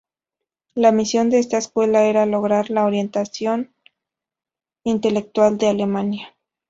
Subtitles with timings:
[0.73, 3.71] La misión de esta escuela era lograr la reorientación
[4.83, 6.35] intelectual de Alemania.